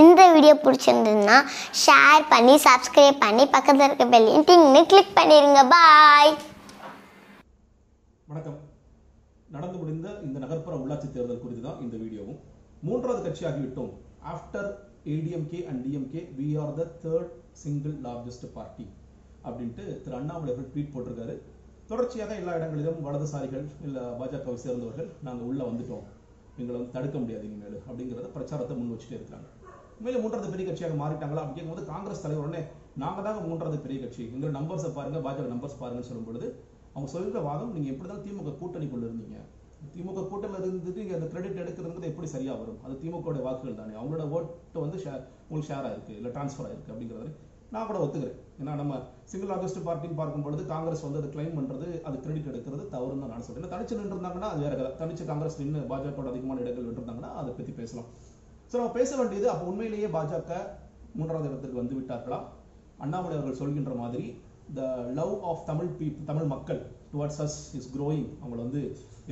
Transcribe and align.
இந்த 0.00 0.20
வீடியோ 0.34 0.54
பிடிச்சிருந்ததுன்னா 0.64 1.36
ஷேர் 1.82 2.24
பண்ணி 2.32 2.54
சப்ஸ்கிரைப் 2.66 3.22
பண்ணி 3.24 3.44
பக்கத்தில் 3.54 3.86
இருக்க 3.86 4.04
பெல்லையும் 4.14 4.46
டிங்னு 4.48 4.82
கிளிக் 4.90 5.16
பண்ணிடுங்க 5.18 5.60
பாய் 5.74 6.32
வணக்கம். 8.30 8.58
நடந்து 9.54 9.78
முடிந்த 9.80 10.08
இந்த 10.26 10.36
நகர்ப்புற 10.44 10.74
உள்ளாட்சி 10.82 11.08
தேர்தல் 11.16 11.42
குறித்து 11.44 11.64
தான் 11.68 11.80
இந்த 11.84 11.96
வீடியோவும். 12.02 12.38
மூன்றாவது 12.86 13.20
கட்சியாகிவிட்டோம். 13.26 13.92
After 14.34 14.70
ADMK 15.14 15.60
and 15.70 15.80
DMK 15.86 16.22
we 16.38 16.48
are 16.62 16.74
the 16.80 16.84
third 17.04 17.32
single 17.62 17.96
largest 18.06 18.46
party 18.56 18.86
அப்படின்ட்டு 19.48 19.84
திரு 20.02 20.16
அண்ணாமலை 20.20 20.50
அவர்கள் 20.52 20.70
ட்வீட் 20.72 20.92
போட்டிருக்காரு. 20.94 21.34
தொடர்ச்சியாக 21.90 22.32
எல்லா 22.40 22.52
இடங்களிலும் 22.58 23.00
வலதுசாரிகள் 23.06 23.66
இல்ல 23.86 24.00
பாஜகவை 24.20 24.58
சேர்ந்தவர்கள் 24.64 25.08
நாங்கள் 25.28 25.48
உள்ள 25.50 25.62
வந்துட்டோம். 25.70 26.04
எங்களை 26.56 26.80
வந்து 26.80 26.92
தடுக்க 26.92 27.18
முடியாது 27.18 27.44
இனிமேல் 27.44 27.82
அப்படிங்கிறத 27.88 28.32
பிரச்சாரத்தை 28.32 28.76
முன் 28.76 28.92
வச்சுட்டே 28.92 29.12
இருக்காங்க 29.12 29.48
உண்மையில 29.98 30.20
மூன்றாவது 30.20 30.50
பெரிய 30.50 30.72
கட்சியாக 30.72 30.94
மாறிட்டாங்களா? 31.02 31.42
அப்படிங்கும்போது 31.42 31.84
காங்கிரஸ் 31.84 32.22
தலைவர் 32.22 32.46
உடனே 32.46 32.64
நாங்கள் 32.96 33.24
தாங்க 33.24 33.40
மூன்றாவது 33.40 33.78
பெரிய 33.78 34.00
கட்சி. 34.00 34.24
எங்களோட 34.24 34.50
நம்பர்ஸை 34.50 34.92
பாருங்க 34.92 35.18
பாஜக 35.18 35.52
நம்பர்ஸ் 35.54 35.80
பாருங்கன்னு 35.80 36.08
சொல்லும் 36.10 36.24
பொழுது 36.24 36.64
அவங்க 36.94 37.12
சொல்கிற 37.12 37.40
வாதம் 37.40 37.72
நீங்க 37.72 37.88
எப்படி 37.88 38.08
தான் 38.08 38.24
திமுக 38.24 38.54
கூட்டணிக்குள்ள 38.60 39.06
இருந்தீங்க? 39.08 39.38
திமுக 39.96 40.28
கூட்டணியில் 40.28 40.68
இருந்துட்டு 40.70 40.96
இங்க 40.96 41.14
அந்த 41.14 41.26
கிரெடிட் 41.26 41.58
எடுக்கிறதுங்கிறது 41.58 42.02
எப்படி 42.02 42.26
சரியா 42.26 42.54
வரும்? 42.54 42.78
அது 42.84 42.94
திமுக 42.94 43.42
வாக்குகள் 43.42 43.74
தானே. 43.74 43.94
அவங்களோட 43.94 44.28
ஓட்டு 44.28 44.80
வந்து 44.80 44.98
share- 44.98 45.24
உங்களுக்கு 45.48 45.74
ஷேர் 45.74 45.86
ஆயிருக்கு 45.86 46.16
இல்லை 46.16 46.30
டிரான்ஸ்ஃபர் 46.30 46.66
ஆயிருக்கு 46.66 46.92
அப்படிங்கிறது 46.92 47.34
நான் 47.74 47.88
கூட 47.88 47.98
ஒத்துக்கிறேன். 48.04 48.38
ஏன்னா 48.60 48.72
நம்ம 48.80 48.94
சிங்கிள் 49.30 49.50
லார்ஜஸ்ட் 49.50 49.78
பார்ட்டின்னு 49.86 50.18
பார்க்கும் 50.20 50.44
பொழுது 50.46 50.62
காங்கிரஸ் 50.72 51.04
வந்து 51.06 51.20
அதை 51.20 51.28
கிளைம் 51.34 51.56
பண்றது 51.58 51.86
அது 52.08 52.16
கிரெடிட் 52.24 52.50
எடுக்கிறது 52.52 52.84
தவறுன்னு 52.94 53.24
தான் 53.24 53.32
நான் 53.34 53.44
சொல்றேன். 53.46 53.60
ஏன்னா 53.62 53.72
தனிச்சு 53.74 53.98
நின்றுருந்தாங்கன்னா 54.00 54.50
அது 54.52 54.60
வேற 54.66 54.74
கதை. 54.80 54.90
தனிச்சு 55.02 55.24
காங்கிரஸ் 55.30 55.58
நின்று 55.60 55.82
பாஜக 55.92 56.28
அதிகமான 56.32 56.62
இடங்கள் 56.64 56.86
நின்றுருந்தாங்கன்னா 56.88 57.32
அதை 57.42 57.52
பத்தி 57.58 57.74
பேசலாம். 57.80 58.08
ஸோ 58.70 58.74
நம்ம 58.80 58.92
பேச 58.98 59.10
வேண்டியது 59.20 59.48
அப்போ 59.52 59.64
உண்மையிலேயே 59.72 60.10
பாஜக 60.16 60.58
மூன்றாவது 61.20 61.48
இடத்துக்கு 61.50 61.80
வந்து 61.80 61.96
விட்டார்களா? 61.98 62.40
அண்ணாமலை 63.04 63.34
அவர்கள் 63.38 63.60
சொல்கின்ற 63.62 63.94
மாதிரி 64.02 64.26
the 64.76 64.82
love 65.20 65.34
of 65.50 65.64
Tamil 65.70 65.90
people 66.00 66.28
Tamil 66.30 66.52
மக்கள் 66.54 66.80
டுவர்ட்ஸ் 67.12 67.40
அஸ் 67.44 67.58
இஸ் 67.78 67.90
க்ரோயிங் 67.96 68.28
அவங்கள 68.42 68.60
வந்து 68.66 68.82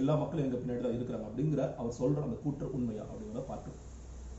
எல்லா 0.00 0.14
மக்களும் 0.22 0.46
எங்கள் 0.46 0.60
பின்னாடி 0.62 0.82
தான் 0.86 0.96
இருக்கிறாங்க 0.98 1.26
அப்படிங்கிற 1.28 1.62
அவர் 1.80 1.98
சொல்ற 2.00 2.26
அந்த 2.26 2.36
கூற்று 2.42 2.66
உண்மையா 2.76 3.04
அப்படிங்கிறத 3.10 3.44
பார்க்கணும். 3.52 3.80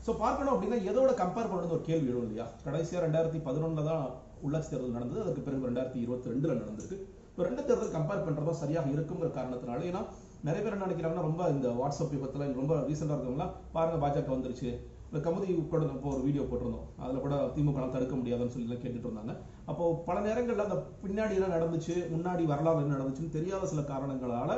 ஸோ 0.06 0.10
பார்க்கணும் 0.22 0.52
அப்படின்னா 0.52 0.78
எதோட 0.90 1.10
கம்பேர் 1.22 1.50
பண்ணணும் 1.50 1.74
ஒரு 1.76 1.84
கேள்வி 1.88 2.08
எழும் 2.12 2.24
இல்லையா? 2.26 2.46
கடைசியாக 2.66 3.02
ரெண்டாயிரத்தி 3.04 3.40
பதினொன்றில் 3.48 3.88
தான் 3.90 4.04
உள்ளாட்சி 4.46 4.70
தேர்தல் 4.72 4.96
நடந்தது. 4.96 5.20
அதுக்கு 5.24 5.42
பிறகு 5.46 5.68
ரெண்டாயிரத்தி 5.68 6.00
இருபத்தி 6.04 6.30
ரெண்டுல 6.32 6.54
நடந்திருக்கு. 6.62 6.96
இப்போ 7.28 7.42
ரெண்டு 7.48 7.62
தேர்தல் 7.68 7.94
கம்பேர் 7.96 8.24
பண்ணுறதா 8.24 8.54
சரியாக 8.62 8.90
இருக்குங்கிற 8.94 9.28
காரணத்தினால 9.36 9.86
ஏன்னா 9.90 10.02
நிறைய 10.46 10.60
பேர் 10.64 10.74
என்ன 10.76 10.88
நினைக்கிறாங்கன்னா 10.88 11.26
ரொம்ப 11.28 11.42
இந்த 11.54 11.68
வாட்ஸ்அப் 11.80 12.16
யுகத்துல 12.16 12.48
ரொம்ப 12.60 12.74
ரீசெண்டாக 12.88 13.16
இருக்கவங்களாம் 13.18 13.54
பாருங்க 13.76 13.98
பாஜக 14.04 14.30
வந்துருச்சு. 14.34 14.70
இந்த 15.08 15.20
கமுதி 15.24 15.46
கூட 15.72 15.82
இப்போ 15.96 16.10
ஒரு 16.16 16.22
வீடியோ 16.26 16.44
போட்டிருந்தோம். 16.50 16.86
அதில் 17.02 17.24
கூட 17.24 17.34
திமுக 17.54 17.86
தடுக்க 17.94 18.14
முடியாதுன்னு 18.20 18.52
சொல்லி 18.54 18.68
எல்லாம் 18.68 18.82
கேட்டுட்டு 18.84 19.08
இருந்தாங்க. 19.08 19.32
அப்போ 19.70 19.84
பல 20.08 20.16
நேரங்களில் 20.28 20.66
அந்த 20.68 20.78
பின்னாடி 21.02 21.34
என்ன 21.38 21.50
நடந்துச்சு 21.56 21.94
முன்னாடி 22.14 22.44
வரலாறு 22.52 22.84
என்ன 22.84 22.96
நடந்துச்சுன்னு 22.96 23.36
தெரியாத 23.38 23.68
சில 23.72 23.82
காரணங்களால 23.92 24.52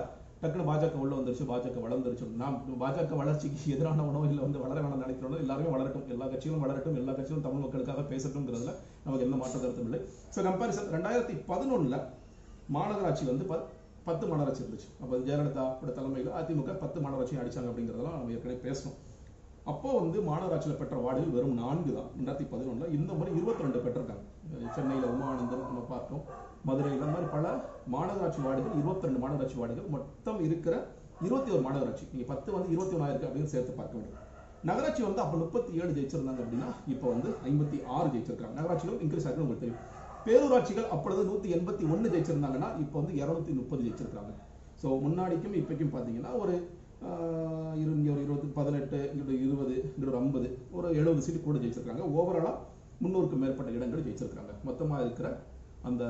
டக்குனு 0.45 0.69
பாஜக 0.70 0.95
உள்ள 0.95 1.14
வந்துருச்சு 1.14 1.45
பாஜக 1.45 1.78
வளர்ந்துருச்சு. 1.84 2.37
நாம் 2.37 2.56
பாஜக 2.81 3.17
வளர்ச்சிக்கு 3.17 3.75
எதிரானவனோ 3.75 4.25
இல்ல 4.25 4.42
வந்து 4.42 4.59
வளர 4.59 4.81
வேணாம் 4.81 5.05
நினைக்கிறோம் 5.05 5.37
எல்லாருமே 5.37 5.70
வளரட்டும் 5.77 6.09
எல்லா 6.09 6.27
கட்சிகளும் 6.27 6.64
வளரட்டும் 6.64 6.97
எல்லா 6.97 7.12
கட்சிகளும் 7.12 7.41
தமிழ் 7.41 7.61
மக்களுக்காக 7.61 8.00
பேசட்டும்ங்கிறதுல 8.03 8.72
நமக்கு 9.05 9.27
எந்த 9.27 9.37
மாற்ற 9.37 9.59
கருத்தும் 9.59 9.84
இல்லை. 9.84 10.00
ஸோ 10.34 10.42
கம்பாரிசன் 10.42 10.91
ரெண்டாயிரத்தி 10.92 11.37
பதினொன்னுல 11.48 11.98
மாநகராட்சி 12.69 13.25
வந்து 13.25 13.45
ப- 13.45 13.65
பத்து 14.05 14.27
மாநகராட்சி 14.27 14.62
இருந்துச்சு. 14.62 14.89
அப்போ 15.00 15.17
ஜெயலலிதா 15.19 15.65
தலைமையில் 15.95 16.33
அதிமுக 16.33 16.72
பத்து 16.75 17.00
மாநகராட்சியும் 17.00 17.42
அடிச்சாங்க 17.42 17.70
அப்படிங்கிறதெல்லாம் 17.70 18.17
நம்ம 18.17 18.31
ஏற்கனவே 18.31 18.61
பேசணும் 18.65 18.97
அப்போ 19.73 19.91
வந்து 20.01 20.19
மாநகராட்சியில் 20.29 20.81
பெற்ற 20.81 20.95
வார்டுகள் 21.05 21.34
வெறும் 21.37 21.61
நான்கு 21.61 21.91
தான். 21.98 22.09
ரெண்டாயிரத்தி 22.17 22.47
பதினொன்றுல 22.51 22.89
இந்த 22.97 23.11
முறை 23.19 23.31
இருபத்தி 23.39 23.65
ரெண்டு 23.67 23.81
பெற்றிருக்காங்க 23.84 24.25
சென்னையில் 24.77 25.06
உமானந்தம் 25.12 25.65
நம்ம 25.69 25.84
பார்த்தோம். 25.93 26.23
மதுரையில் 26.69 26.97
இந்த 26.98 27.09
மாதிரி 27.12 27.29
பல 27.37 27.47
மாநகராட்சி 27.95 28.41
வார்டுகள் 28.47 28.77
இருபத்தி 28.81 29.06
ரெண்டு 29.06 29.22
மாநகராட்சி 29.22 29.56
வார்டுகள் 29.61 29.88
மொத்தம் 29.97 30.41
இருக்கிற 30.49 30.75
இருபத்தி 31.27 31.50
ஒரு 31.55 31.62
மாநகராட்சி. 31.66 32.05
நீங்கள் 32.12 32.31
பத்து 32.33 32.49
வந்து 32.56 32.69
இருபத்தி 32.75 32.94
ஒன்றாயிரம் 32.99 33.27
அப்படின்னு 33.28 33.53
சேர்த்து 33.55 33.78
பார்க்க 33.81 34.00
வேண்டும் 34.00 34.21
நகராட்சி 34.69 35.03
வந்து 35.09 35.21
அப்போ 35.25 35.37
முப்பத்தி 35.44 35.71
ஏழு 35.81 35.91
ஜெயிச்சிருந்தாங்க 35.97 36.41
அப்படின்னா 36.44 36.69
இப்போ 36.93 37.06
வந்து 37.15 37.31
ஐம்பத்தி 37.49 37.78
ஆறு 37.97 38.09
ஜெயிச்சிருக்காங்க. 38.15 38.55
நகராட்சிகளும் 38.61 39.03
இன்க்ரீஸ் 39.05 39.27
ஆகுது 39.28 39.44
உங்களுக்கு 39.44 39.65
தெரியும். 39.65 39.83
பேரூராட்சிகள் 40.27 40.88
அப்பொழுது 40.94 41.22
நூத்தி 41.31 41.49
எண்பத்தி 41.56 41.84
ஒன்னு 41.94 42.12
ஜெயிச்சிருந்தாங்கன்னா 42.15 42.71
இப்போ 42.84 42.97
வந்து 43.00 43.15
இருநூத்தி 43.22 43.55
முப்பது 43.61 43.83
ஜெயிச்சிருக்காங்க. 43.87 44.33
ஸோ 44.83 44.88
முன்னாடிக்கும் 45.05 45.59
இப்போக்கும் 45.61 45.93
பார்த்தீங்கன்னா 45.94 46.33
ஒரு 46.43 46.55
இருங்க 47.82 48.09
ஒரு 48.15 48.22
இருபது 48.26 48.47
பதினெட்டு 48.59 48.98
இங்கிட்ட 49.12 49.32
இருபது 49.47 49.75
இங்கிட்ட 49.87 50.12
ஒரு 50.12 50.20
ஐம்பது 50.22 50.48
ஒரு 50.76 50.87
எழுபது 51.00 51.25
சீட்டு 51.26 51.41
கூட 51.47 51.59
ஜெயிச்சிருக்காங்க. 51.62 52.04
ஓவராலாக 52.19 52.56
முந்நூறுக்கும் 53.03 53.42
மேற்பட்ட 53.44 53.70
இடங்கள் 53.78 54.04
ஜெயிச்சிருக்காங்க. 54.06 54.53
மொத்தமாக 54.69 55.04
இருக்கிற 55.06 55.28
அந்த 55.88 56.04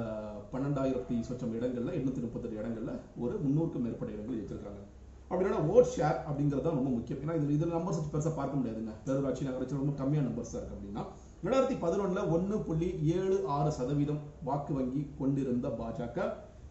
பன்னெண்டாயிரத்தி 0.53 1.15
சொச்சம் 1.29 1.55
இடங்களில் 1.59 1.97
எண்ணூற்றி 1.99 2.21
முப்பத்தெட்டு 2.25 2.61
இடங்களில் 2.63 3.01
ஒரு 3.23 3.35
முந்நூறுக்கும் 3.45 3.85
மேற்பட்ட 3.87 4.11
இடங்கள் 4.17 4.39
ஜெயிச்சிருக்காங்க. 4.39 4.83
அப்படின்னா 5.31 5.61
ஓட் 5.75 5.93
ஷேர் 5.97 6.19
அப்படிங்கிறது 6.29 6.65
தான் 6.67 6.79
ரொம்ப 6.79 6.91
முக்கியம். 6.97 7.21
ஏன்னா 7.23 7.37
இதில் 7.39 7.55
இதில் 7.57 7.77
நம்பர்ஸ் 7.77 8.01
பெருசாக 8.15 8.35
பார்க்க 8.41 8.59
முடியாதுங்க. 8.61 8.93
பேரூராட்சி 9.07 9.47
நகராட்சி 9.49 9.81
ரொம்ப 9.83 9.95
கம்மியான 10.01 10.27
நம்பர்ஸ் 10.29 10.55
இருக்குது 10.57 10.77
அப்படின்னா 10.79 11.05
ரெண்டாயிரத்தி 11.45 11.77
பதினொன்றில் 11.85 12.31
ஒன்று 12.35 12.57
புள்ளி 12.69 12.89
ஏழு 13.17 13.37
ஆறு 13.57 13.71
சதவீதம் 13.79 14.21
வாக்கு 14.49 14.73
வங்கி 14.79 15.03
கொண்டிருந்த 15.21 15.69
பாஜக 15.81 16.27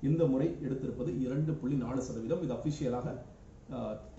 இந்த 0.09 0.23
முறை 0.31 0.47
எடுத்திருப்பது 0.67 1.12
இரண்டு 1.25 1.51
புள்ளி 1.59 1.75
நாலு 1.83 2.01
சதவீதம். 2.07 2.41
இது 2.45 2.56
அஃபிஷியலாக 2.57 3.09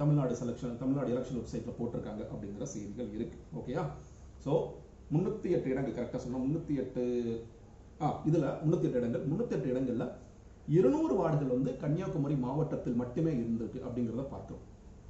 தமிழ்நாடு 0.00 0.34
செலெக்ஷன் 0.40 0.78
தமிழ்நாடு 0.82 1.12
எலெக்ஷன் 1.14 1.38
வெப்சைட்ல 1.40 1.72
போட்டிருக்காங்க 1.78 2.22
அப்படிங்கிற 2.32 2.66
செய்திகள் 2.74 3.10
இருக்கு. 3.16 3.38
ஓகேயா 3.58 3.82
ஸோ 4.44 4.52
முன்னூத்தி 5.14 5.48
எட்டு 5.56 5.68
இடங்கள் 5.72 5.96
கரெக்டாக 5.96 6.20
சொன்னா 6.24 6.38
முன்னூத்தி 6.44 6.74
எட்டு 6.82 7.02
ஆ 8.04 8.06
இதுல 8.28 8.46
முன்னூத்தி 8.62 8.86
எட்டு 8.88 9.00
இடங்கள். 9.02 9.24
முன்னூத்தி 9.30 9.54
எட்டு 9.56 9.72
இடங்கள்ல 9.72 10.06
இருநூறு 10.76 11.14
வார்டுகள் 11.20 11.56
வந்து 11.56 11.72
கன்னியாகுமரி 11.82 12.36
மாவட்டத்தில் 12.44 13.00
மட்டுமே 13.02 13.32
இருந்திருக்கு 13.40 13.80
அப்படிங்கிறத 13.86 14.24
பார்க்குறோம் 14.34 14.62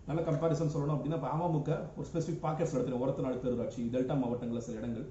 நல்ல 0.08 0.20
கம்பாரிசன் 0.28 0.72
சொல்லணும் 0.72 0.96
அப்படின்னா 0.96 1.18
இப்போ 1.20 1.30
அமமுக 1.34 1.70
ஒரு 1.98 2.06
ஸ்பெசிஃபிக் 2.08 2.42
பாக்கெட்ஸ் 2.46 2.74
எடுத்துருங்க 2.74 3.04
ஒரத்தநாடு 3.04 3.42
பேரூராட்சி 3.44 3.82
டெல்டா 3.94 4.14
மாவட்டங்களில் 4.22 4.66
சில 4.66 4.80
இடங்கள். 4.80 5.06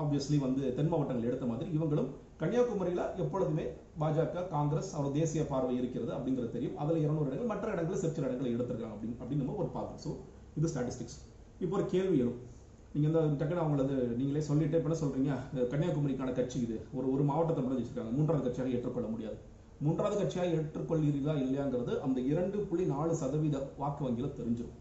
ஆப்வியஸ்லி 0.00 0.36
வந்து 0.46 0.62
தென் 0.76 0.90
மாவட்டங்கள் 0.90 1.28
எடுத்த 1.30 1.46
மாதிரி 1.50 1.68
இவங்களும் 1.76 2.10
கன்னியாகுமரியில் 2.40 3.04
எப்பொழுதுமே 3.22 3.64
பாஜக 4.00 4.44
காங்கிரஸ் 4.52 4.90
அவர் 4.96 5.16
தேசிய 5.16 5.42
பார்வை 5.52 5.74
இருக்கிறது 5.80 6.10
அப்படிங்கிறது 6.16 6.54
தெரியும். 6.56 6.76
அதில் 6.82 7.02
இருநூறு 7.04 7.28
இடங்கள் 7.30 7.50
மற்ற 7.52 7.66
இடங்களில் 7.74 8.02
சிற்சில 8.04 8.28
இடங்களை 8.28 8.50
எடுத்திருக்காங்க 8.56 8.94
அப்படின்னு 8.96 9.18
அப்படின்னு 9.22 9.42
நம்ம 9.44 9.58
ஒரு 9.64 9.70
பார்க்கணும் 9.76 10.02
ஸோ 10.06 10.12
இது 10.58 10.70
ஸ்டாட்டிஸ்டிக்ஸ் 10.72 11.18
இப்போ 11.64 11.74
ஒரு 11.78 11.86
கேள்வி 11.94 12.16
எழும். 12.22 12.38
நீங்கள் 12.94 13.26
இந்த 13.28 13.38
டக்குனு 13.40 13.62
அவங்களது 13.62 13.96
நீங்களே 14.18 14.42
சொல்லிட்டே 14.50 14.78
இப்போ 14.80 14.98
சொல்கிறீங்க 15.04 15.32
கன்னியாகுமரிக்கான 15.72 16.34
கட்சி 16.38 16.58
இது. 16.66 16.76
ஒரு 16.98 17.06
ஒரு 17.14 17.24
மாவட்டத்தை 17.30 17.62
மட்டும் 17.62 17.80
வச்சுருக்காங்க. 17.80 18.12
மூன்றாவது 18.18 18.46
கட்சியாக 18.46 18.74
ஏற்றுக்கொள்ள 18.76 19.08
முடியாது. 19.14 19.38
மூன்றாவது 19.86 20.16
கட்சியாக 20.20 20.54
ஏற்றுக்கொள்கிறீர்களா 20.58 21.34
இல்லையாங்கிறது 21.44 21.92
அந்த 22.06 22.18
இரண்டு 22.30 22.58
புள்ளி 22.68 22.84
நாலு 22.94 23.12
சதவீத 23.22 23.58
வாக்கு 23.80 24.02
வங்கியில் 24.06 24.36
தெரிஞ்சிடும் 24.38 24.76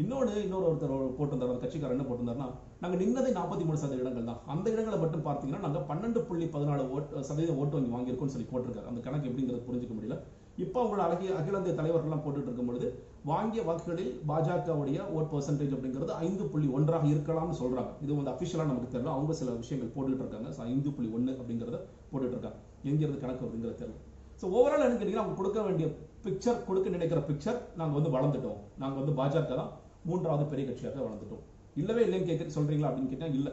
இன்னொன்று 0.00 0.34
இன்னொரு 0.44 0.64
ஒருத்தர் 0.68 0.92
போட்டிருந்தார் 1.16 1.50
அந்த 1.52 1.62
கட்சிக்காரர் 1.62 1.94
என்ன 1.94 2.04
போட்டிருந்தாருன்னா 2.08 2.46
நாங்கள் 2.82 3.00
நின்னதே 3.00 3.30
நாற்பத்தி 3.38 3.64
மூணு 3.68 3.80
சதவீத 3.80 4.04
இடங்கள் 4.04 4.28
தான். 4.28 4.38
அந்த 4.52 4.66
இடங்களை 4.74 4.98
மட்டும் 5.02 5.24
பார்த்தீங்கன்னா 5.26 5.60
நாங்கள் 5.64 5.84
பன்னெண்டு 5.90 6.20
புள்ளி 6.28 6.46
பதினாலு 6.54 6.84
ஓட்டு 6.94 7.24
சதவீத 7.28 7.54
ஓட்டு 7.60 7.76
வங்கி 7.76 7.92
வாங்கியிருக்கோம்னு 7.94 8.34
சொல்லி 8.34 8.46
போட்டிருக்காரு. 8.52 8.86
அந்த 8.90 9.00
கணக்கு 9.06 9.28
எப்படிங்கிறது 9.30 9.66
புரிஞ்சுக்க 9.66 9.94
முடியல. 9.96 10.16
இப்போ 10.64 10.78
அவங்களோட 10.82 11.02
அழகிய 11.06 11.34
அகில 11.40 11.58
இந்திய 11.60 11.74
தலைவர்கள்லாம் 11.80 12.22
போட்டுட்டு 12.24 12.48
இருக்கும் 12.50 12.70
பொழுது 12.70 12.88
வாங்கிய 13.30 13.60
வாக்குகளில் 13.68 14.14
பாஜகவுடைய 14.30 14.98
ஓட் 15.16 15.30
பர்சன்டேஜ் 15.32 15.74
அப்படிங்கிறது 15.76 16.14
ஐந்து 16.26 16.46
புள்ளி 16.54 16.70
ஒன்றாக 16.78 17.06
இருக்கலாம்னு 17.12 17.58
சொல்றாங்க. 17.60 17.92
இது 18.04 18.12
வந்து 18.20 18.32
அஃபிஷியலாக 18.34 18.70
நமக்கு 18.72 18.92
தெரியல. 18.94 19.12
அவங்க 19.16 19.34
சில 19.40 19.50
விஷயங்கள் 19.60 19.92
போட்டுட்டு 19.96 20.24
இருக்காங்க. 20.24 20.48
ஸோ 20.56 20.62
ஐந்து 20.72 20.90
புள்ளி 20.96 21.10
ஒன்று 21.18 21.36
அப்படிங்கிறத 21.42 21.80
போட்டுட்டு 22.12 22.34
இருக்காங்க. 22.36 22.58
எங்கிருந்து 22.90 23.22
கணக்கு 23.26 23.46
வருதுங்கிறது 23.46 23.80
தெரியல. 23.82 24.00
ஸோ 24.40 24.46
ஓவரால் 24.56 24.86
என்ன 24.86 24.96
கேட்டீங்கன்னா 24.96 25.24
அவங்க 25.24 25.38
கொடுக்க 25.42 25.60
வேண்டிய 25.68 25.88
பிக்சர் 26.24 26.64
கொடுக்க 26.66 26.96
நினைக்கிற 26.96 27.20
பிக்சர் 27.28 27.60
நாங்கள் 27.78 27.98
வந்து 27.98 28.14
வளர்ந்துட்டோம். 28.16 28.58
நாங்கள் 28.82 29.00
வந்து 29.02 29.16
பாஜக 29.20 29.54
தான். 29.60 29.72
மூன்றாவது 30.08 30.44
பெரிய 30.52 30.64
கட்சியாக 30.68 31.00
வளர்ந்துட்டோம். 31.06 31.42
இல்லவே 31.80 32.02
இல்லைன்னு 32.06 32.28
கேட்க 32.30 32.54
சொல்றீங்களா 32.58 32.88
அப்படின்னு 32.90 33.12
கேட்டா 33.12 33.28
இல்ல. 33.38 33.50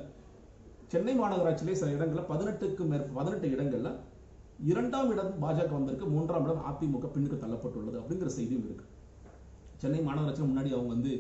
சென்னை 0.92 1.14
மாநகராட்சியிலே 1.22 1.76
சில 1.80 1.90
இடங்கள்ல 1.98 2.22
பதினெட்டுக்கு 2.32 2.84
மேற்ப 2.92 3.12
பதினெட்டு 3.18 3.48
இடங்கள்ல 3.56 3.90
இரண்டாம் 4.70 5.12
இடம் 5.14 5.34
பாஜக 5.44 5.72
வந்திருக்கு 5.78 6.08
மூன்றாம் 6.14 6.46
இடம் 6.48 6.64
அதிமுக 6.70 7.10
பின்னுக்கு 7.16 7.38
தள்ளப்பட்டுள்ளது 7.44 7.98
அப்படிங்கிற 8.00 8.30
செய்தியும் 8.38 8.66
இருக்கு. 8.68 8.86
சென்னை 9.82 10.00
மாநகராட்சியில் 10.08 10.50
முன்னாடி 10.52 10.72
அவங்க 10.78 10.92
வந்து 10.96 11.12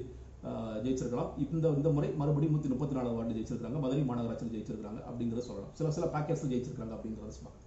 ஜெயிச்சிருக்கலாம். 0.84 1.32
இந்த 1.44 1.70
இந்த 1.78 1.90
முறை 1.96 2.10
மறுபடியும் 2.20 2.54
நூத்தி 2.56 2.70
முப்பத்தி 2.74 2.96
நாலு 2.98 3.10
வார்டு 3.16 3.38
ஜெயிச்சிருக்காங்க 3.38 3.80
மதுரை 3.86 4.04
மாநகராட்சியில் 4.10 4.54
ஜெயிச்சிருக்காங்க 4.56 5.00
அப்படிங்கிறத 5.08 5.44
சொல்லலாம். 5.48 5.72
சில 5.78 5.90
சில 5.98 6.06
பேக்கேஜில் 6.14 6.52
ஜெயிச்சிருக்காங்க 6.54 6.94
அப்படிங்கிறத 6.98 7.34
சொல்லலாம். 7.38 7.58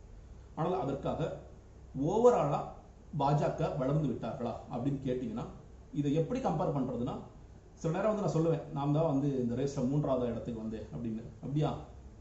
ஆனால் 0.61 0.79
அதற்காக 0.85 1.31
ஓவராலா 2.13 2.61
பாஜக 3.21 3.61
வளர்ந்து 3.81 4.07
விட்டார்களா 4.11 4.53
அப்படின்னு 4.75 5.01
கேட்டீங்கன்னா 5.09 5.47
இதை 6.01 6.11
எப்படி 6.21 6.41
கம்பேர் 6.49 6.77
பண்றதுன்னா 6.77 7.15
சில 7.83 7.93
நேரம் 7.95 8.11
வந்து 8.11 8.25
நான் 8.25 8.35
சொல்லுவேன் 8.35 8.61
நாம் 8.75 8.93
தான் 8.97 9.09
வந்து 9.13 9.29
இந்த 9.43 9.55
ரேஸ்ல 9.59 9.81
மூன்றாவது 9.93 10.29
இடத்துக்கு 10.33 10.61
வந்தேன் 10.63 10.85
அப்படின்னு. 10.95 11.23
அப்படியா? 11.45 11.71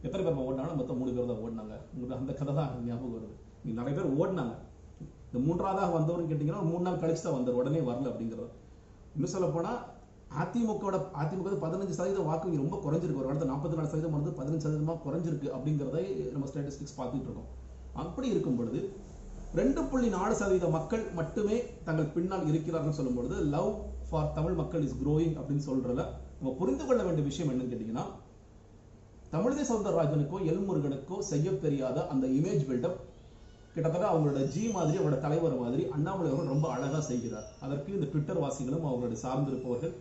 எத்தனை 0.05 0.21
பேர் 0.25 0.39
ஓடினாலும் 0.45 0.79
மொத்தம் 0.79 0.97
மூணு 0.99 1.11
பேர் 1.17 1.27
தான் 1.31 1.41
ஓடினாங்க. 1.43 1.75
உங்களுக்கு 1.91 2.15
அந்த 2.17 2.33
கதை 2.39 2.53
தான் 2.59 2.71
ஞாபகம் 2.87 3.13
வருது. 3.15 3.35
நீங்கள் 3.63 3.79
நிறைய 3.81 3.95
பேர் 3.97 4.15
ஓடினாங்க. 4.19 4.53
இந்த 5.27 5.39
மூன்றாவதாக 5.47 5.89
வந்தவர்னு 5.97 6.29
கேட்டிங்கன்னா 6.31 6.63
மூணு 6.69 6.83
நாள் 6.87 6.99
கழிச்சு 7.03 7.25
தான் 7.27 7.37
வந்தார். 7.37 7.59
உடனே 7.61 7.81
வரல 7.89 8.09
அப்படிங்கிறது. 8.13 8.49
இன்னும் 9.15 9.33
சொல்ல 9.35 9.49
போனால் 9.57 9.79
அதிமுகவோட 10.41 10.97
அதிமுக 11.21 11.53
பதினஞ்சு 11.65 11.99
சதவீதம் 11.99 12.29
வாக்கு 12.31 12.63
ரொம்ப 12.63 12.79
குறைஞ்சிருக்கு. 12.87 13.21
ஒரு 13.21 13.29
இடத்துல 13.31 13.51
நாற்பத்தி 13.53 13.77
நாலு 13.79 13.91
சதவீதம் 13.93 14.17
வந்து 14.17 14.33
பதினஞ்சு 14.41 14.65
சதவீதமாக 14.65 14.99
குறைஞ்சிருக்கு 15.05 15.53
அப்படிங்கிறதை 15.55 16.03
நம்ம 16.33 16.49
ஸ்டாட்டிஸ்டிக்ஸ் 16.51 16.97
பார்த்துட்டு 16.99 17.27
இருக்கோம். 17.29 17.49
அப்படி 18.03 18.27
இருக்கும் 18.33 18.59
பொழுது 18.61 18.81
ரெண்டு 19.61 19.81
புள்ளி 19.91 20.09
நாலு 20.17 20.33
சதவீத 20.41 20.67
மக்கள் 20.79 21.05
மட்டுமே 21.21 21.55
தங்கள் 21.87 22.13
பின்னால் 22.17 22.49
இருக்கிறார்கள் 22.51 22.99
சொல்லும் 22.99 23.17
பொழுது 23.19 23.37
லவ் 23.55 23.71
ஃபார் 24.11 24.31
தமிழ் 24.37 24.57
மக்கள் 24.59 24.85
இஸ் 24.85 24.97
குரோயிங் 25.01 25.35
அப்படின்னு 25.39 25.65
சொல்றதுல 25.67 26.03
நம்ம 26.39 26.51
புரிந்து 26.59 26.83
கொள்ள 26.87 27.01
வேண்டிய 27.07 27.23
விஷயம் 27.27 27.49
என்னன்னு 27.51 27.71
கேட்டீங்கன்னா 27.73 28.05
தமிழிசை 29.33 29.63
சவுந்தரராஜனுக்கோ 29.69 30.37
எல் 30.51 30.65
முருகனுக்கோ 30.67 31.17
செய்ய 31.29 31.51
தெரியாத 31.65 31.97
அந்த 32.13 32.25
இமேஜ் 32.37 32.63
பில்டப் 32.69 32.97
கிட்டத்தட்ட 33.75 34.05
அவங்களோட 34.11 34.39
ஜி 34.53 34.63
மாதிரி 34.77 34.97
அவரோட 35.01 35.17
தலைவர் 35.25 35.55
மாதிரி 35.61 35.83
அண்ணாமலை 35.95 36.29
அவர்கள் 36.31 36.51
ரொம்ப 36.53 36.67
அழகா 36.75 36.99
செய்கிறார். 37.09 37.47
அதற்கு 37.65 37.89
இந்த 37.97 38.07
ட்விட்டர் 38.13 38.41
வாசிகளும் 38.43 38.87
அவர்களுடைய 38.89 39.19
சார்ந்திருப்பவர்கள் 39.25 39.93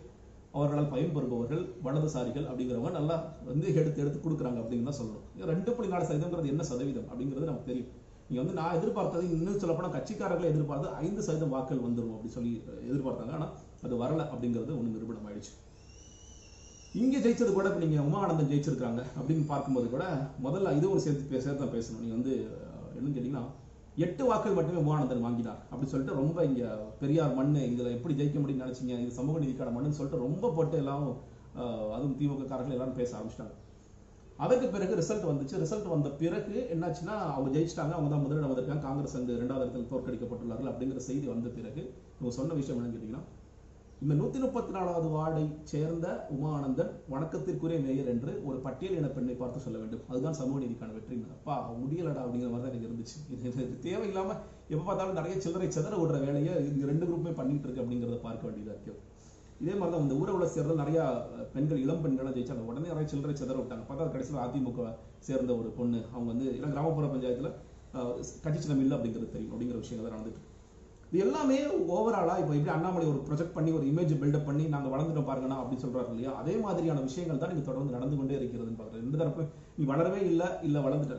அவர்களால் 0.57 0.91
பயன்பெறுபவர்கள் 0.93 1.63
வலதுசாரிகள் 1.85 2.47
அப்படிங்கிறவங்க 2.49 2.91
நல்லா 2.99 3.15
வந்து 3.49 3.67
எடுத்து 3.79 4.01
எடுத்து 4.03 4.19
கொடுக்குறாங்க 4.25 4.59
அப்படின்னு 4.63 4.87
தான் 4.89 4.99
சொல்லணும். 4.99 5.25
ரெண்டு 5.53 5.71
புள்ளி 5.75 5.93
நாலு 5.93 6.07
சதவீதம்ங்கிறது 6.09 6.53
என்ன 6.53 6.63
சதவீதம் 6.71 7.07
அப்படிங்கிறது 7.11 7.49
நமக்கு 7.51 7.69
தெரியும். 7.71 7.91
நீங்க 8.27 8.41
வந்து 8.43 8.57
நான் 8.59 8.75
எதிர்பார்த்தது 8.79 9.25
இன்னும் 9.37 9.61
சொல்லப்போனால் 9.63 9.95
கட்சிக்காரர்களை 9.97 10.49
எதிர்பார்த்து 10.53 10.95
ஐந்து 11.05 11.21
சதவீதம் 11.27 11.55
வாக்குகள் 11.55 11.85
வந்துரும் 11.87 12.15
அப்படின்னு 12.15 12.37
சொல்லி 12.39 12.53
எதிர்பார்த்தாங்க. 12.89 13.33
ஆனா 13.39 13.47
அது 13.81 13.95
வரல 13.97 14.21
அப்படிங்கிறது 14.31 14.77
ஒன்று 14.77 14.95
நிரூபணம் 14.95 15.27
ஆயிடுச்சு 15.27 15.53
இங்கே 16.95 17.19
ஜெயிச்சது 17.19 17.51
கூட 17.51 17.67
இப்போ 17.67 17.81
நீங்கள் 17.83 18.05
உமானந்தன் 18.07 18.51
ஜெயிச்சிருக்காங்க 18.51 19.01
அப்படின்னு 19.17 19.45
பார்க்கும்போது 19.45 19.87
கூட 19.89 20.05
முதல்ல 20.43 20.75
இது 20.77 20.87
ஒரு 20.91 21.01
சேர்த்து 21.01 21.29
பே- 21.29 21.43
சேர்த்து 21.43 21.63
தான் 21.63 21.75
பேசணும். 21.75 22.01
நீங்கள் 22.01 22.17
வந்து 22.17 22.33
என்னன்னு 22.89 23.15
கேட்டிங்கன்னா 23.15 23.43
எட்டு 23.97 24.23
வாக்குகள் 24.27 24.57
மட்டுமே 24.57 24.81
உமானந்தன் 24.81 25.25
வாங்கினார் 25.25 25.59
அப்படின்னு 25.63 25.93
சொல்லிட்டு 25.93 26.19
ரொம்ப 26.19 26.43
இங்கே 26.45 26.67
பெரியார் 27.01 27.33
மண்ணு 27.35 27.61
இதில் 27.67 27.95
எப்படி 27.95 28.13
ஜெயிக்க 28.19 28.39
முடியும்னு 28.39 28.65
நினச்சிங்க 28.65 28.95
இது 28.99 29.17
சமூக 29.17 29.39
நீதிக்கான 29.39 29.73
மண்ணுன்னு 29.75 29.97
சொல்லிட்டு 29.99 30.23
ரொம்ப 30.25 30.51
போட்டு 30.51 30.77
எல்லாம் 30.77 31.05
அதுவும் 31.95 32.15
திமுக 32.19 32.45
காரர்கள் 32.45 32.75
எல்லாரும் 32.75 32.99
பேச 32.99 33.11
ஆரம்பிச்சிட்டாங்க. 33.17 33.55
அதற்கு 34.39 34.67
பிறகு 34.67 34.93
ரிசல்ட் 34.99 35.27
வந்துச்சு. 35.29 35.55
ரிசல்ட் 35.63 35.91
வந்த 35.93 36.09
பிறகு 36.21 36.55
என்னாச்சுன்னா 36.73 37.15
அவங்க 37.33 37.49
ஜெயிச்சிட்டாங்க. 37.55 37.93
அவங்க 37.97 38.09
தான் 38.09 38.23
முதலிடம் 38.23 38.51
வந்திருக்காங்க. 38.51 38.85
காங்கிரஸ் 38.87 39.15
அங்கு 39.17 39.37
இரண்டாவது 39.37 39.65
இடத்தில் 39.65 39.91
தோற்கடிக்கப்பட்டுள்ளார்கள் 39.91 40.71
அப்படிங்கிற 40.71 41.01
செய்தி 41.07 41.27
வந்த 41.27 41.49
பிறகு 41.57 41.81
இவங்க 42.13 42.33
சொன்ன 42.37 42.55
விஷயம் 42.59 42.77
என்னன்னு 42.77 42.95
கேட்டிங்கன்னா 42.95 43.23
இந்த 44.03 44.13
நூத்தி 44.19 44.37
முப்பத்தி 44.43 44.71
நாலாவது 44.75 45.07
வார்டை 45.15 45.43
சேர்ந்த 45.71 46.07
உமானந்தன் 46.35 46.93
வணக்கத்திற்குரிய 47.13 47.79
மேயர் 47.83 48.07
என்று 48.13 48.31
ஒரு 48.47 48.57
பட்டியல் 48.63 48.95
இன 48.99 49.09
பெண்ணை 49.17 49.35
பார்த்து 49.41 49.63
சொல்ல 49.65 49.77
வேண்டும். 49.81 50.01
அதுதான் 50.11 50.37
சமூக 50.39 50.59
நீதிக்கான 50.63 50.93
வெற்றி 50.95 51.17
அப்பா 51.35 51.55
முடியலடா 51.81 52.21
அப்படிங்கிற 52.23 52.49
மாதிரி 52.53 52.63
தான் 52.63 52.71
எனக்கு 52.71 52.89
இருந்துச்சு. 52.89 53.17
இது 53.33 53.77
தேவையில்லாம 53.85 54.29
எப்ப 54.73 54.81
பார்த்தாலும் 54.87 55.17
நிறைய 55.19 55.35
சில்லறை 55.45 55.67
சிதற 55.75 55.93
விடுற 56.01 56.19
வேலையை 56.25 56.53
இந்த 56.69 56.89
ரெண்டு 56.91 57.07
குரூப்புமே 57.09 57.33
பண்ணிட்டு 57.39 57.67
இருக்கு 57.67 57.83
அப்படிங்கிறத 57.83 58.17
பார்க்க 58.25 58.49
வேண்டியதா 58.49 58.73
இருக்கு. 58.75 58.95
இதே 59.63 59.75
மாதிரி 59.79 59.93
தான் 59.93 60.05
இந்த 60.07 60.17
ஊர 60.21 60.31
உள்ள 60.37 60.47
சேர்ந்த 60.55 60.81
நிறைய 60.83 61.01
பெண்கள் 61.55 61.83
இளம் 61.85 62.03
பெண்களாக 62.05 62.33
ஜெயிச்சாங்க 62.37 62.69
உடனே 62.71 62.91
நிறைய 62.93 63.07
சில்லறை 63.11 63.35
சிதற 63.41 63.57
விட்டாங்க. 63.61 63.85
பார்த்தா 63.89 64.05
அது 64.05 64.15
கடைசியில் 64.15 64.43
அதிமுக 64.45 64.87
சேர்ந்த 65.27 65.51
ஒரு 65.61 65.71
பொண்ணு. 65.81 66.01
அவங்க 66.13 66.27
வந்து 66.33 66.47
ஏன்னா 66.57 66.71
கிராமப்புற 66.75 67.09
பஞ்சாயத்துல 67.13 67.51
கட்சி 68.45 68.59
சின்னம் 68.63 68.83
இல்லை 68.85 68.97
அப்படிங்கிறது 68.97 69.35
தெரியும் 69.35 69.53
அப்படிங்கிற 69.53 69.79
விஷயங்கள் 69.83 70.15
நடந்துட்டு 70.15 70.49
இது 71.11 71.21
எல்லாமே 71.23 71.55
ஓவராலா 71.93 72.33
இப்போ 72.41 72.53
எப்படி 72.57 72.71
அண்ணாமலை 72.75 73.05
ஒரு 73.13 73.19
ப்ரொஜெக்ட் 73.27 73.55
பண்ணி 73.55 73.71
ஒரு 73.77 73.85
இமேஜ் 73.89 74.11
பில்டப் 74.21 74.45
பண்ணி 74.49 74.65
நாங்கள் 74.73 74.93
வளர்ந்துட்டோம் 74.93 75.27
பாருங்கண்ணா 75.29 75.57
அப்படின்னு 75.61 75.83
சொல்றாரு 75.85 76.07
இல்லையா? 76.13 76.31
அதே 76.41 76.53
மாதிரியான 76.65 77.01
விஷயங்கள் 77.07 77.41
தான் 77.41 77.51
இங்கே 77.53 77.65
தொடர்ந்து 77.69 77.95
நடந்து 77.95 78.17
கொண்டே 78.19 78.35
இருக்கிறதுன்னு 78.39 78.79
பாக்குறது 78.81 79.03
எந்த 79.07 79.17
தரப்பு 79.21 79.43
நீ 79.77 79.85
வளரவே 79.91 80.19
இல்லை 80.29 80.47
இல்லை 80.67 80.81
வளர்ந்துட்ட. 80.85 81.17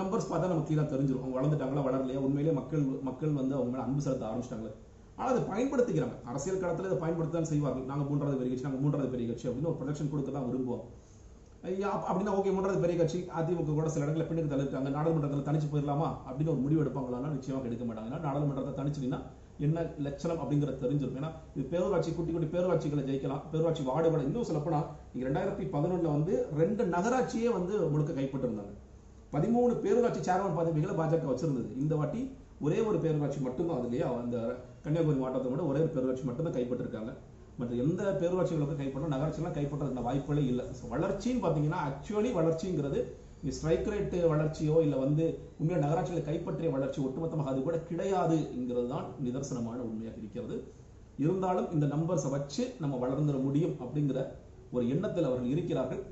நம்பர்ஸ் 0.00 0.30
பார்த்தா 0.30 0.50
நமக்கு 0.52 0.70
கீழே 0.70 0.84
தெரிஞ்சிடும் 0.92 1.22
அவங்க 1.22 1.36
வளர்ந்துட்டாங்களா 1.38 1.84
வளரலையா? 1.88 2.22
உண்மையிலே 2.26 2.54
மக்கள் 2.60 2.84
மக்கள் 3.08 3.38
வந்து 3.40 3.54
அவங்க 3.58 3.70
மேலே 3.74 3.84
அன்பு 3.86 4.04
செலுத்த 4.06 4.26
ஆரம்பிச்சிட்டாங்களே. 4.30 4.72
ஆனால் 5.18 5.32
அதை 5.32 5.42
பயன்படுத்திக்கிறாங்க. 5.50 6.16
அரசியல் 6.30 6.62
களத்தில் 6.62 6.88
இதை 6.90 6.98
பயன்படுத்த 7.04 7.38
தான் 7.38 7.50
செய்வார்கள். 7.52 7.86
நாங்கள் 7.90 8.08
மூன்றாவது 8.10 8.38
பெரிய 8.40 8.50
கட்சி 8.52 8.68
நாங்கள் 8.68 8.84
மூன்றாவது 8.84 9.12
பெரிய 9.14 9.26
கட்சி 9.30 9.48
அப்படின்னு 9.48 9.70
ஒரு 9.72 9.78
ப்ரொடக்ஷன் 9.80 10.10
கொடுக்க 10.14 10.32
தான் 10.38 10.48
விரும்புவோம். 10.50 10.84
அப்படின்னா 11.66 12.32
ஓகே 12.38 12.50
மூன்றாவது 12.54 12.82
பெரிய 12.82 12.96
கட்சி 12.98 13.18
அதிமுக 13.38 13.74
கூட 13.76 13.88
சில 13.94 14.04
இடங்களில் 14.04 14.28
பின்னுக்கு 14.28 14.52
தள்ளிருக்காங்க. 14.52 14.90
நாடாளுமன்றத்தில் 14.96 15.48
தனிச்சு 15.48 15.68
போயிடலாமா? 15.72 16.08
அப்படின்னு 16.26 16.52
ஒரு 16.54 16.62
முடிவு 16.64 16.82
எடுப்பாங்களான்னா 16.84 17.30
நிச்சயமாக 17.36 17.68
எடுக்க 17.70 17.84
மாட்டாங்க. 17.88 18.20
நாடாளுமன்றத்தை 18.26 18.72
தனிச்சுனா 18.80 19.18
என்ன 19.66 19.82
லட்சணம் 20.06 20.40
அப்படிங்கிறத 20.42 20.80
தெரிஞ்சிருக்கும். 20.84 21.20
ஏன்னா 21.20 21.30
இது 21.56 21.64
பேரூராட்சி 21.72 22.10
குட்டி 22.14 22.32
குட்டி 22.32 22.48
பேரூராட்சிகளை 22.54 23.04
ஜெயிக்கலாம். 23.08 23.42
பேரூராட்சி 23.52 23.82
வார்டுகளை 23.90 24.24
இன்னும் 24.28 24.48
சொல்லப்போனா 24.50 24.80
இங்க 25.14 25.24
ரெண்டாயிரத்தி 25.28 25.66
பதினொன்னுல 25.76 26.10
வந்து 26.16 26.34
ரெண்டு 26.60 26.84
நகராட்சியே 26.94 27.52
வந்து 27.58 27.76
முழுக்க 27.92 28.18
கைப்பற்றிருந்தாங்க. 28.18 28.74
பதிமூணு 29.34 29.74
பேரூராட்சி 29.84 30.20
சேர்மன் 30.28 30.58
பதவிகளை 30.60 30.96
பாஜக 31.00 31.26
வச்சிருந்தது. 31.32 31.70
இந்த 31.84 31.96
வாட்டி 32.00 32.20
ஒரே 32.66 32.80
ஒரு 32.80 32.98
பேரூராட்சி 33.04 33.40
மட்டும்தான். 33.46 33.80
அதுலயே 33.80 34.04
அந்த 34.22 34.36
கன்னியாகுமரி 34.84 35.20
மாவட்டத்தை 35.22 35.50
மட்டும் 35.52 35.70
ஒரே 35.72 35.80
ஒரு 35.86 35.92
பேரூராட்சி 35.96 36.26
மட்டும்தான் 36.28 36.56
கைப்பற்றிருக்காங்க. 36.58 37.12
மற்ற 37.58 37.72
எந்த 37.82 38.02
பேரூராட்சிகளுக்கும் 38.20 38.80
கைப்பற்ற 38.80 39.06
நகராட்சியெல்லாம் 39.12 39.56
கைப்பற்றதுக்கு 39.58 40.08
வாய்ப்புகளே 40.08 40.42
இல்லை. 40.52 40.64
ஸோ 40.78 40.84
வளர்ச்சின்னு 40.94 41.42
பார்த்தீங்கன்னா 41.44 41.80
ஆக்சுவலி 41.90 42.32
வளர்ச்சிங்கிறது 42.38 43.00
ஸ்ட்ரைக் 43.56 43.88
ரேட் 43.92 44.14
வளர்ச்சியோ 44.32 44.76
இல்லை 44.84 44.98
வந்து 45.04 45.24
உண்மையாக 45.60 45.82
நகராட்சிகளை 45.84 46.22
கைப்பற்றிய 46.28 46.70
வளர்ச்சி 46.76 46.98
ஒட்டுமொத்தமாக 47.06 47.50
அது 47.52 47.60
கூட 47.66 47.76
கிடையாதுங்கிறது 47.90 48.88
தான் 48.94 49.06
நிதர்சனமான 49.26 49.78
உண்மையாக 49.90 50.20
இருக்கிறது. 50.22 50.56
இருந்தாலும் 51.24 51.68
இந்த 51.74 51.86
நம்பர்ஸை 51.92 52.30
வச்சு 52.36 52.62
நம்ம 52.82 52.94
வளர்ந்துட 53.04 53.38
முடியும் 53.46 53.74
அப்படிங்கிற 53.84 54.20
ஒரு 54.76 54.84
எண்ணத்தில் 54.94 55.28
அவர்கள் 55.28 55.52
இருக்கிறார்கள். 55.54 56.02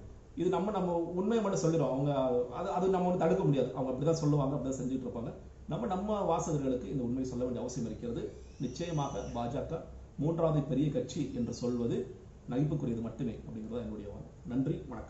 இது 0.40 0.48
நம்ம 0.54 0.70
நம்ம 0.76 0.94
உண்மையை 1.20 1.40
மட்டும் 1.42 1.62
சொல்லிடும் 1.64 1.90
அவங்க 1.94 2.12
அது 2.58 2.68
அது 2.76 2.86
நம்ம 2.94 3.08
வந்து 3.08 3.22
தடுக்க 3.24 3.42
முடியாது. 3.48 3.70
அவங்க 3.76 3.90
அப்படிதான் 3.92 4.22
சொல்லுவாங்க 4.22 4.54
அப்படிதான் 4.54 4.80
செஞ்சுட்டு 4.80 5.06
இருப்பாங்க. 5.06 5.32
நம்ம 5.72 5.86
நம்ம 5.94 6.16
வாசகர்களுக்கு 6.30 6.88
இந்த 6.94 7.02
உண்மையை 7.08 7.26
சொல்ல 7.32 7.44
வேண்டிய 7.44 7.62
அவசியம் 7.64 7.88
இருக்கிறது. 7.90 8.22
நிச்சயமாக 8.64 9.24
பாஜக 9.36 9.82
மூன்றாவது 10.18 10.62
பெரிய 10.62 10.90
கட்சி 10.90 11.32
என்று 11.34 11.54
சொல்வது 11.54 12.14
நகைப்புக்குரியது 12.50 13.00
மட்டுமே 13.00 13.30
அப்படிங்கிறது 13.30 13.80
என்னுடைய 13.80 14.08
வாதம். 14.08 14.32
நன்றி 14.46 14.72
வணக்கம். 14.72 15.02